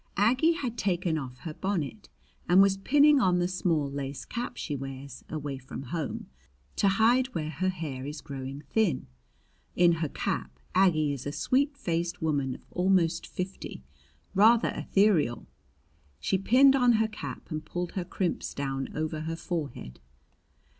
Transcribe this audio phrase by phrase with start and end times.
[0.17, 2.09] Aggie had taken off her bonnet
[2.49, 6.25] and was pinning on the small lace cap she wears, away from home,
[6.75, 9.05] to hide where her hair is growing thin.
[9.75, 13.83] In her cap Aggie is a sweet faced woman of almost fifty,
[14.33, 15.45] rather ethereal.
[16.19, 19.99] She pinned on her cap and pulled her crimps down over her forehead.